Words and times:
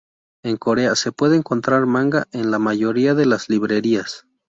En 0.43 0.57
Corea, 0.57 0.95
se 0.95 1.11
puede 1.11 1.35
encontrar 1.35 1.85
manga 1.85 2.25
en 2.31 2.49
la 2.49 2.57
mayoría 2.57 3.13
de 3.13 3.27
las 3.27 3.49
librerías. 3.49 4.25